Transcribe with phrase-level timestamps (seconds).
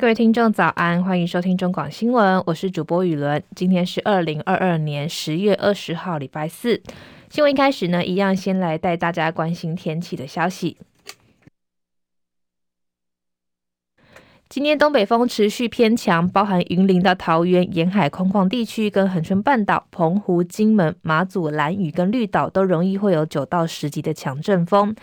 [0.00, 3.42] 各位听众早安，欢迎收听中广新闻，我是主播雨伦。
[3.54, 6.82] 今天是二零二二年十月二十号，礼拜四。
[7.28, 10.78] 新闻一开始呢，一样先来带大家关心天气的消息。
[14.48, 24.96] 今天东北风持续偏强，包含云林到桃园沿海空旷地区，跟恒春半岛、澎湖、金门、马祖、兰屿跟绿岛都容易会有九到十级的强阵风。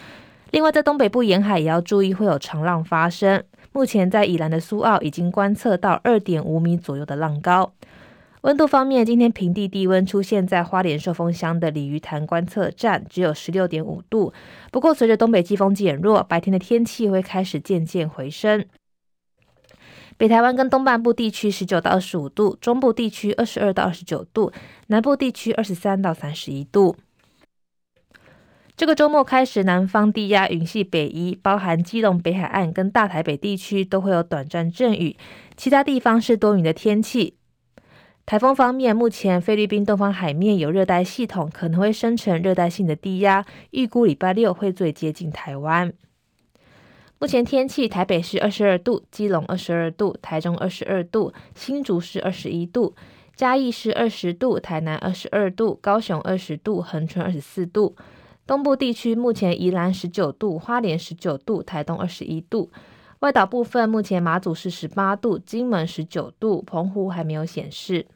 [0.52, 3.44] 另外，在东北部沿海也要注意会有长浪发生。
[3.74, 7.74] 目前在宜兰的苏澳已经观测到二点五米左右的浪高。
[8.42, 14.32] 温度方面，今天平地低温出现在花莲寿丰乡的鲤鱼潭观测站，只有十六点五度。
[14.72, 18.66] 不过，随着东北季风减弱，白天的天气会开始渐渐回升。
[20.16, 24.52] 北台湾跟东半部地区十九到二十五度，中部地区二十二到二十九度，
[24.88, 26.96] 南部地区二十三到三十一度。
[28.78, 35.18] 这个周末开始，南方低压云系北移，包含基隆北海岸跟大台北地区都会有短暂阵雨，
[35.56, 37.38] 其他地方是多云的天气。
[38.28, 45.92] 台风方面，目前菲律宾东方海面有热带系统，可能会生成热带性的低压，预估礼拜六会最接近台湾。
[47.18, 52.94] 目前天气，台北市二十二度，基隆二十二度，台中二十二度，新竹市二十一度，
[53.36, 57.96] 嘉义市二十度，台南二十二度，高雄二十度，恒春二十四度。
[58.48, 62.72] 东部地区目前宜兰十九度，花莲十九度，台东二十一度。
[63.20, 68.08] 外岛部分目前马祖是十八度，金门十九度，澎湖还没有显示。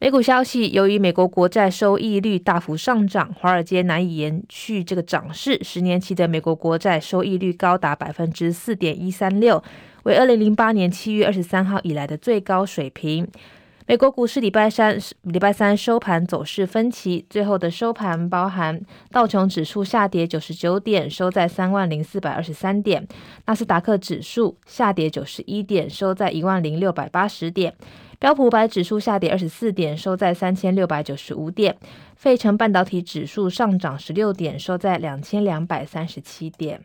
[0.00, 5.62] 美股消息，由于美国国债收益率大幅上涨，华尔街难以延续这个涨势。
[5.62, 9.62] 十年期的美国国债收益率高达百分之四点一三六，
[10.04, 13.28] 为二零零八年七月二十三号以来的最高水平。
[13.84, 18.80] 美国股市礼拜三礼拜三收盘走势分歧，最后的收盘包含
[19.10, 23.02] 道琼指数下跌九十九点，收在三万零四百二十三点；
[23.46, 27.72] 纳斯达克指数下跌九十一点，收在一万零六百八十点；
[28.20, 31.74] 标普五百指数下跌二十四点，收在三千六百九十五点；
[32.14, 36.80] 费城半导体指数上涨十六点，收在两千两百三十七点。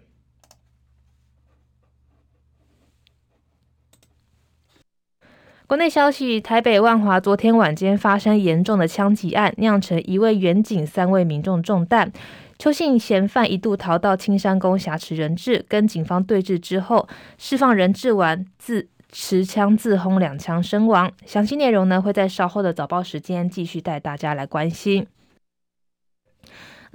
[5.67, 12.09] 国内消息：台北万华昨天晚间发生严重的枪击案，酿成一位远警、三位民众中弹。
[12.57, 17.05] 邱姓嫌犯一度逃到青山宫挟持人质，跟警方对峙之后
[17.37, 21.11] 释放人质完，自持枪自轰两枪身亡。
[21.25, 25.05] 详细内容呢，会在稍后的早报时间继续带大家来关心。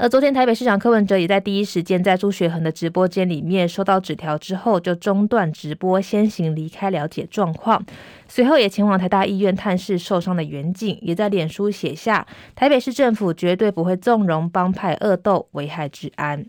[0.02, 7.86] 而昨天台北市长柯文哲也在第一时间在朱学恒的直播间里面收到纸条之后，就中断直播，先行离开了解状况。
[8.26, 12.26] 随后也前往台大医院探视受伤的员警，也在脸书写下
[12.56, 16.46] 台北市政府绝对不会纵容帮派恶斗，危害治安。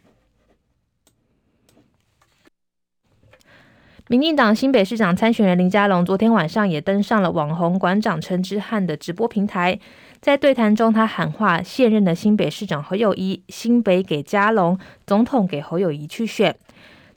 [4.07, 9.79] 民进党新北市长参选人林佳龙昨天晚上也登上了网红馆长陈之汉的直播平台。
[10.23, 16.55] 在对谈中，他喊话现任的新北市长侯友谊：“新北给佳龙，总统给侯友谊去选。”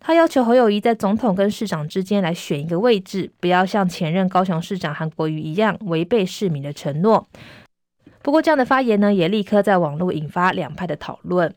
[0.00, 7.28] 他要求侯友谊在总统跟市长之间来选一个位置，不要像前任高雄市长韩国瑜一样违背市民的承诺。
[8.22, 11.54] 不过，这样的发言呢，也立刻在网络引发两派的讨论。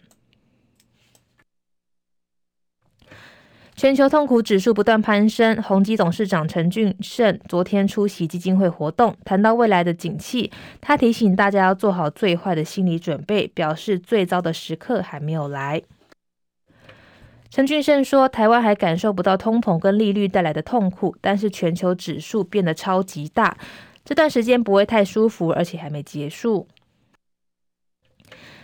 [3.80, 10.52] 全球痛苦指数不断攀升，宏基董事长陈俊盛昨天出席基金会活动，谈到未来的景气，
[10.82, 15.82] 他提醒大家要做好最坏的心理准备，表示最糟的时刻还没有来。
[17.50, 23.56] 陈俊盛说，台湾还感受不到通膨跟利率带来的痛苦，但是全球指数变得超级大，
[24.04, 26.68] 这段时间不会太舒服，而且还没结束。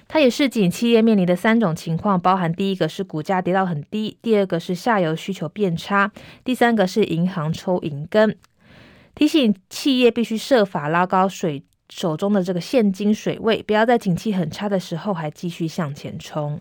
[0.08, 6.12] 它也是景，企业面临的三种情况，包含第一个是股价跌到很低，第二个是下游需求变差，
[6.44, 8.38] 第三个是银行抽银根。
[9.16, 16.60] 提醒企业必须设法拉高水手中的这个现金水位，不要在景气很差的时候还继续向前冲。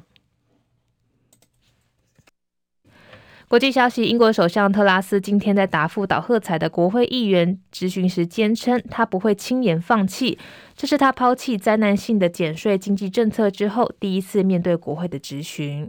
[3.54, 10.36] 国际消息：英国首相特拉斯今天在答复岛喝彩的国会议员质询时，坚称他不会轻言放弃。
[10.74, 15.88] 这是他抛弃灾难性的减税经济政策之后第一次面对国会的质询。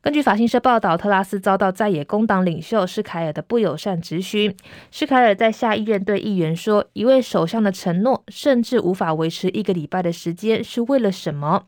[0.00, 4.54] 根据法新社报道，特拉斯遭到在野工党领袖施凯尔的不友善质询。
[4.92, 11.64] 施凯尔在下议院对议员说：“一位首相的承诺，甚至无法维持一个礼拜的时间，是为了什么？”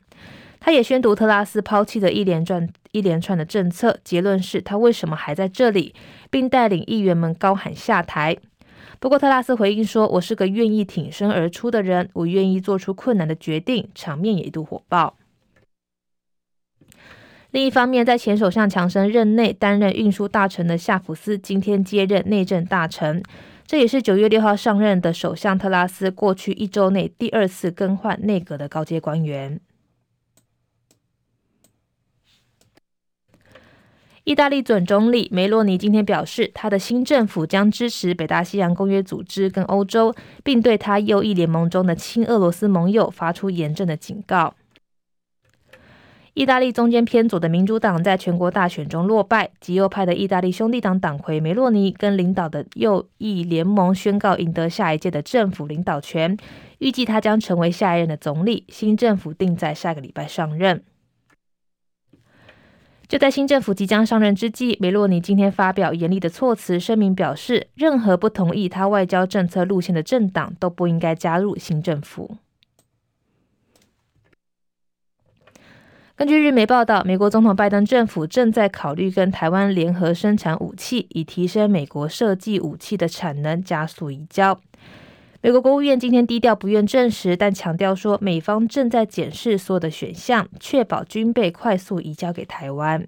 [0.64, 5.94] 他也宣读特拉斯抛弃的一连串一连串的政策，结论是他为什么还在这里，
[6.30, 8.34] 并带领议员们高喊下台。
[8.98, 15.18] 不过特拉斯回应说：“我是个愿意挺身而出的人，我愿意做出困难的决定。”场面也一度火爆。
[17.50, 23.22] 另一方面，在前首相强生任内担任运输大臣的夏普斯今天接任内政大臣，
[23.66, 29.60] 这也是九月六号上任的首相特拉斯过去一周内第二次更换内阁的高阶官员。
[34.24, 44.54] 意大利准总理梅洛尼今天表示，他的新政府将支持北大西洋公约组织跟欧洲，并对他右翼联盟中的亲俄罗斯盟友发出严正的警告。
[46.32, 56.34] 意大利中间偏左的民主党在全国大选中落败，极右派的意大利兄弟党党魁梅洛尼跟领导的右翼联盟宣告赢得下一届的政府领导权，
[56.78, 58.64] 预计他将成为下一任的总理。
[58.70, 60.82] 新政府定在下个礼拜上任。
[63.14, 72.38] 就在新政府即将上任之际，梅洛尼今天发表严厉的措辞声明，表示任何不同意他外交政策路线的政党都不应该加入新政府。
[76.16, 84.60] 根据日媒报道，美国总统拜登政府正在考虑跟台湾联合生产武器，以提升美国设计武器的产能，加速移交。
[85.44, 93.06] 美国国务院今天低调不愿证实，但强调说美方正在检视所有的选项，确保军备快速移交给台湾。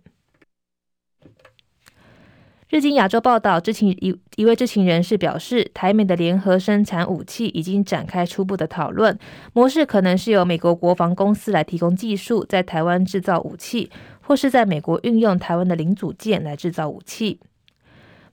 [2.69, 9.19] 日经亚洲报道，知情一一位知情人士表示，台美的联合生产武器已经展开初步的讨论，
[9.55, 13.91] 模式可能是由美国国防公司来提供技术，在台湾制造武器，
[14.21, 17.41] 或是在美国运用台湾的零组件来制造武器。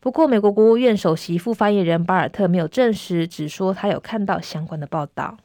[0.04, 5.38] 不过，美国国务院首席副发言人巴尔特没有证实，只说他有看到相关的报道。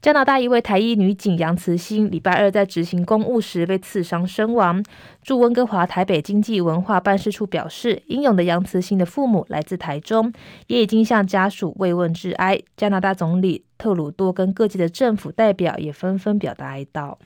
[0.00, 4.82] 加拿大一位台裔女警杨慈欣，礼拜二在执行公务时被刺伤身亡。
[5.20, 10.32] 驻温哥华台北经济文化办事处表示，英勇的杨慈欣的父母来自台中，
[10.68, 12.58] 也已经向家属慰问致哀。
[12.74, 17.18] 加拿大总理特鲁多跟各界的政府代表也纷纷表达哀悼。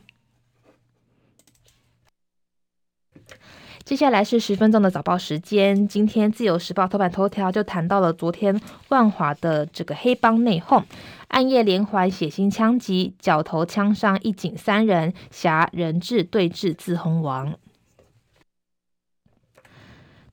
[3.89, 5.89] 接下来是十分钟的早报时间。
[5.89, 10.85] 今天《自由时报》头版头条就谈到了昨天万华的这个黑帮内讧，
[11.29, 17.55] 暗夜连环血腥枪击，绞头枪伤一警三人，挟人质对峙自轰亡。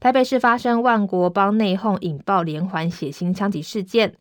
[0.01, 4.15] 台北市发生万国帮内讧，引爆连环血腥枪击事件。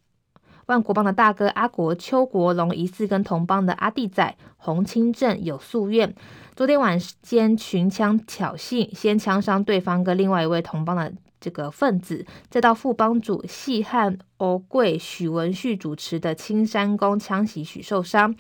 [0.66, 6.14] 万国帮的大哥阿国邱国龙疑似跟同帮的阿弟仔洪清正有宿怨。
[6.56, 18.34] 昨天晚间群枪挑衅，先枪伤对方跟另外一位同帮的这个分子，再到副帮主细汉欧贵许文旭主持的青山宫枪袭许受伤，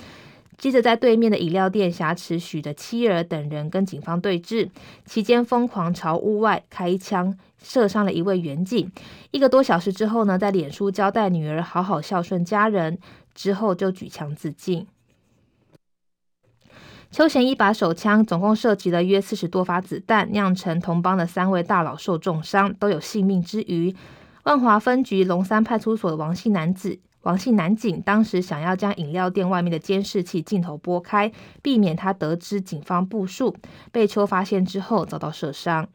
[0.56, 4.70] 接着在对面的饮料店挟持许的妻儿等人跟警方对峙，
[5.04, 8.92] 期间疯狂朝屋外开枪，射伤了一位员警。
[9.32, 12.98] 一个多小时之后呢，在脸书交代女儿好好孝顺家人，
[13.34, 14.86] 之后就举枪自尽。
[17.10, 23.94] 邱贤一把手枪总共射击了约四十多发子弹，酿成同帮的三位大佬受重伤，都有性命之虞。
[24.42, 31.30] 万华分局龙山派出所的王姓男子、王姓男警当时想要将饮料店外面的监视器镜头拨开，
[31.62, 33.56] 避免他得知警方部署，
[33.92, 35.88] 被邱发现之后遭到射伤。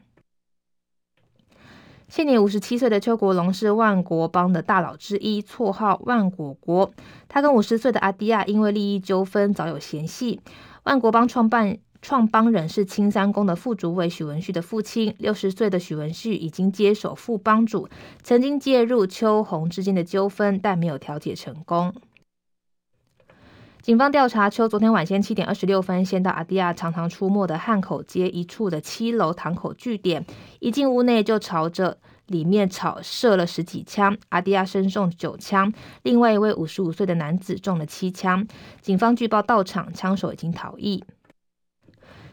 [2.09, 6.91] 现年五十七岁的邱国龙是万国帮的大佬之一，绰号万果国。
[7.27, 10.41] 他跟五十岁的阿迪亚因为利益纠纷早有嫌隙。
[10.85, 17.87] 万国帮创办创帮人是青山宫的副主委许文旭的父亲，六十岁的许文旭已经接手副帮主，
[18.23, 21.93] 曾经介入邱红之间的纠纷，但没有调解成功。
[23.81, 30.25] 警方调查，邱昨天晚间七点二十六分，先到阿迪亚常常出没的汉口街一处的七楼堂口据点，
[30.59, 38.45] 一进屋内就朝着里面草射了十几枪，阿迪亚身中九枪，另外一位五十五岁的男子中了七枪。
[38.81, 41.01] 警方据报到场，枪手已经逃逸。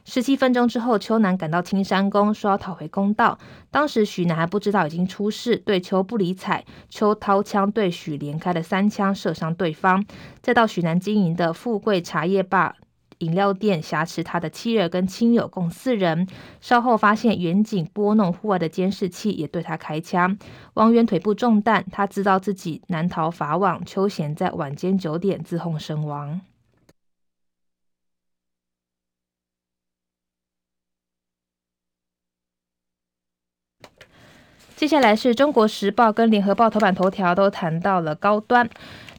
[0.08, 3.36] 十七分钟之后，邱男赶到青山宫，说要讨回公道。
[3.72, 6.64] 当时许男还不知道已经出事，对邱不理睬。
[6.88, 10.06] 邱掏枪对许连开了三枪，射伤对方。
[10.40, 12.76] 再到许男经营的富贵茶叶吧。
[13.18, 16.28] 饮料店挟持他的妻儿跟亲友共四人，
[16.60, 20.38] 稍后发现员警拨弄户外的监视器，也对他开枪。
[20.75, 23.84] 王源腿部中弹，他知道自己难逃法网。
[23.84, 26.40] 邱贤在晚间九点自轰身亡。
[34.76, 38.68] 接下来是中国时报跟联合报头版头条都谈到了高端。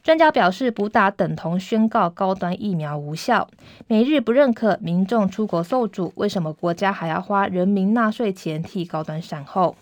[0.04, 3.48] 专家表示，补打等同宣告高端疫苗无效。
[3.88, 9.74] 美日不认可民众出国受阻，为什么国家还要花人民纳税钱替高端善后？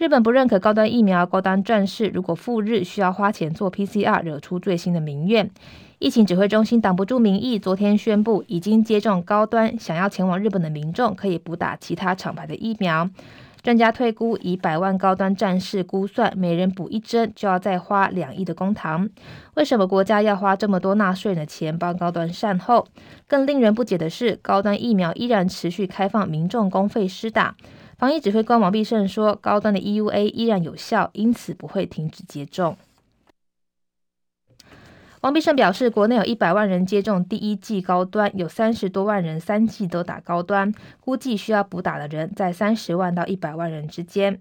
[0.00, 5.50] 日本不认可高端疫苗，高端战士如果赴日需要花钱做 PCR，惹出最新的民怨。
[5.98, 13.10] 疫情指挥中心挡不住民意，昨天宣布已经接种高端，想要前往日本的民众可以补打其他厂牌的疫苗。
[13.62, 19.06] 专家推估，以百万高端战士估算，每人补一针就要再花两亿的公帑。
[19.56, 22.86] 为什么国家要花这么多纳税人的钱帮高端善后？
[23.28, 27.54] 更令人不解的是，高端疫苗依然持续开放民众公费施打。
[28.00, 32.78] 防疫指挥官王必胜说，高端的 EUA 依然有效，因此不会停止接种。
[35.20, 44.40] 王必胜表示，国内有一百万人接种第一剂高端，有三十多万人三剂都打高端，估计需要补打的人在三十万到一百万人之间。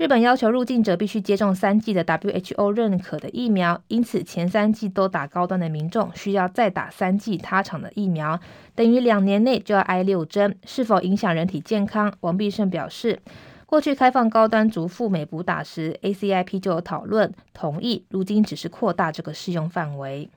[0.00, 8.40] 日本要求入境者必须接种三剂的 WHO 认可的疫苗，因此前三剂都打高端的民众需要再打三剂他厂的疫苗，
[8.74, 12.10] 等于两年内就要挨六针，是否影响人体健康？
[12.20, 13.20] 王必胜表示。
[13.66, 20.30] 过去开放高端族赴美补打时，ACIP 就有讨论同意，如今只是扩大这个适用范围。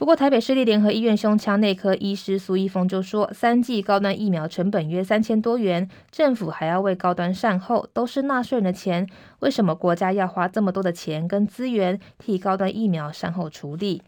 [0.00, 9.06] 不过，台北市立联合医院胸腔内科医师苏一峰就说，三剂高端疫苗成本约三千多元，政府还要为高端善后，都是纳税人的钱，
[9.40, 14.02] 为什么国家要花这么多的钱跟资源替高端疫苗善后处理？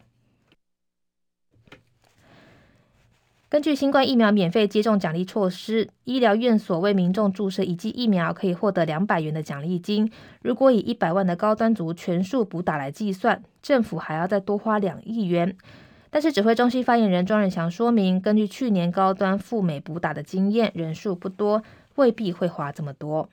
[3.47, 10.11] 根据新冠疫苗免费接种奖励措施，医疗院所为民众注射一剂疫苗可以获得两百元的奖励金。
[10.41, 15.55] 如果以一百万的高端族全数补打来计算，政府还要再多花两亿元。
[16.13, 21.63] 但是指挥中心发言人庄人祥说明，根据去年高端赴美补打的经验，人数不多，
[21.95, 23.27] 未必会花这么多。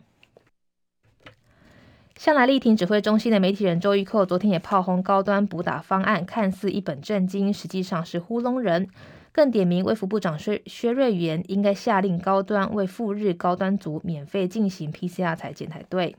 [2.16, 8.88] 向来力挺指挥中心的媒体人周玉蔻昨天也炮轰高端补打方案，看似一本正经，实际上是糊弄人。
[9.30, 16.16] 更点名卫福部长薛薛瑞元应该下令高端为赴日高端族免费进行 PCR 采检才对。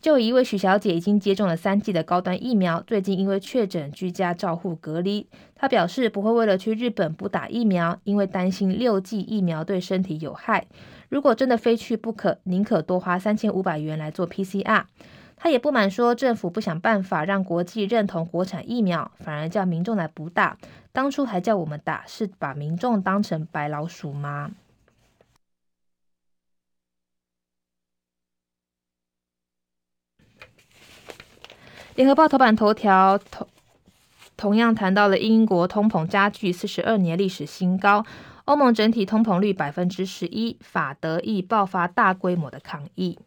[0.00, 5.26] 就有一位许小姐已经接种了三剂的高端疫苗，最近因为确诊居家照护隔离。
[5.54, 10.66] 她表示不会为了去日本补打疫苗，因为担心六剂疫苗对身体有害。
[11.10, 14.84] 如果真的非去不可，宁可多花三千五百元来做 PCR。
[15.36, 20.56] 她也不满说，政府不想办法让国际认同国产疫苗，反而叫民众来补打。
[20.92, 24.50] 当初还叫我们打，是把民众当成白老鼠吗？
[32.00, 33.46] 联合报头版头条同
[34.34, 38.06] 同样谈到了英国通膨加剧四十二年历史新高，
[38.46, 43.18] 欧盟整体通膨率百分之十一，法德意爆发大规模的抗议。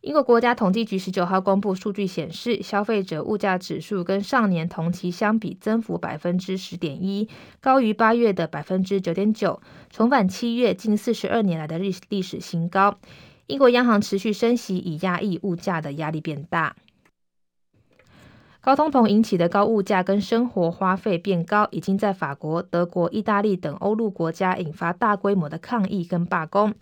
[0.00, 7.28] 英国国家统计局十九号公布数据显示，消费者物价指数跟上年同期相比增幅百分之十点一，
[7.60, 13.00] 高于八月的百分之九点九，重返七月近四十二年来的历历史新高。
[13.48, 16.76] 英国央行持续升息，以压抑物价的压力变大。
[18.60, 26.74] 高通膨引起的高物价跟生活花费变高，已经在法国、德国、意大利等欧陆国家引发大规模的抗议跟罢工。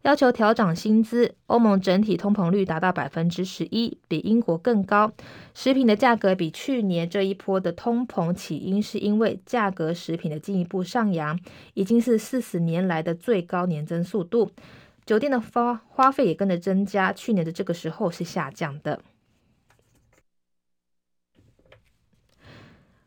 [0.00, 5.12] 要求调涨薪资，欧盟整体通膨率达到百分之十一，比英国更高。
[5.52, 11.38] 食品的价格比去年这一波的通膨起因是因为价格食品的进一步上扬，
[11.74, 14.50] 已经是四十年来的最高年增速度。
[15.06, 19.00] 酒店的花花费也跟着增加，去年的这个时候是下降的。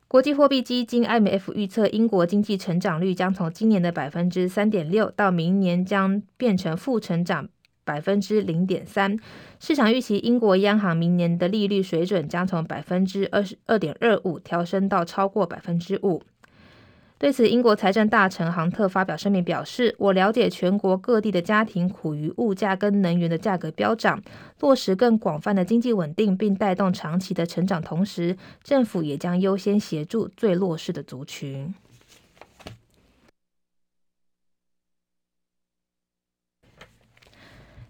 [0.08, 7.50] 国际货币基金 IMF 预测，英国经济成长率将从今年的百分之三点六，到明年将变成负成长
[7.84, 9.20] 百分之零点三。
[9.60, 16.24] 市场预期英国央行明年的利率水准将从百分之二十二点二五调升到超过百分之五。
[17.20, 24.22] 对此，英国财政大臣杭特发表声明表示：“我了解全国各地的家庭苦于物价跟能源的价格飙涨，
[24.60, 27.82] 落实更广泛的经济稳定，并带动长期的成长。
[27.82, 31.74] 同时，政府也将优先协助最弱势的族群。”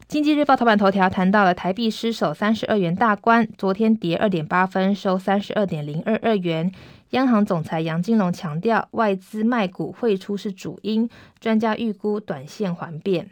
[0.07, 6.71] 经济日报头版头条谈到了台币失守三十二元大关，昨天跌二点八分，收三十二点零二二元。
[7.11, 11.09] 央行总裁杨金龙强调，外资卖股汇出是主因，
[11.39, 13.29] 专家预估短线还变。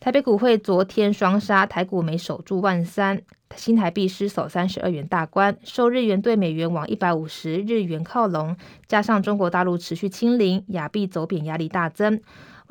[0.00, 3.22] 台北股汇昨天双杀，台股没守住万三，
[3.54, 8.56] 新台币失守三十二元大关，受日元对美元往一百五十日元靠拢，
[8.88, 12.20] 加上中国大陆持续清零，亚币走贬压力大增。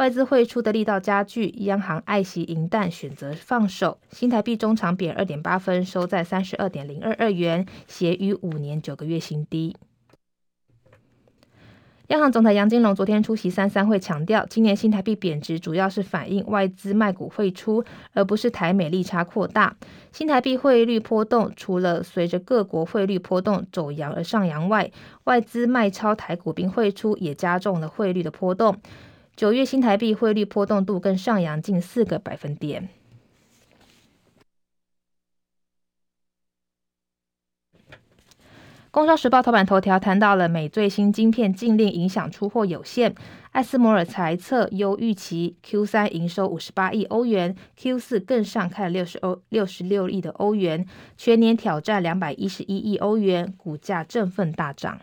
[0.02, 4.00] 外资汇出的力道加剧，央行爱惜银弹，选择放手。
[4.10, 9.76] 新台币中场贬二点八分，收在三十二点零二二元，协于五年九个月新低。
[12.08, 19.78] 央行总裁杨金龙昨天出席三三会，强调，今年新台币贬值主要是反映外资卖股汇出，而不是台美利差扩大。
[20.12, 24.92] 新台币汇率波动，除了随着各国汇率波动走扬而上扬外，
[25.26, 28.76] 外资卖超台股并汇出，也加重了汇率的波动。
[29.42, 32.90] 九月新台币汇率波动度更上扬近四个百分点。
[38.92, 43.16] 工商时报头版头条谈到了美最新晶片禁令影响出货有限，
[43.50, 50.86] 艾斯摩尔财测优预期 Q 三营收五十八亿欧元，Q 四更上看六十欧六十六亿的欧元，
[51.18, 55.02] 全年挑战两百一十一亿欧元，股价振奋大涨。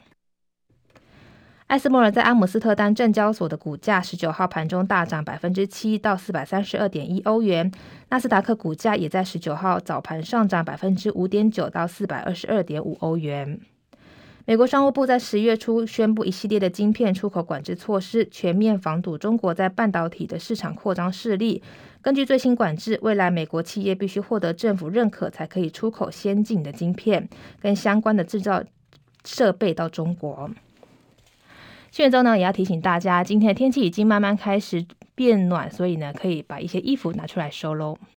[1.69, 7.71] 艾斯摩尔在阿姆斯特丹证交所的股价十九号盘中大涨百分之七到四百三十二点一欧元，
[8.09, 13.61] 纳斯达克股价也在十九号早盘上涨百分之五点九到四百二十二点五欧元。
[14.47, 21.63] 美国商务部在十月初宣布一系列的晶片出口管制措施，全面防堵中国在半导体的市场扩张势力。
[22.01, 27.29] 根据最新管制，未来美国企业必须获得政府认可，才可以出口先进的晶片
[27.61, 28.65] 跟相关的制造
[29.27, 30.51] 设备到中国。
[31.91, 37.99] 现在呢，也要提醒大家，今天的天气已经慢慢开始变暖，所以呢，可以把一些衣服拿出来收喽。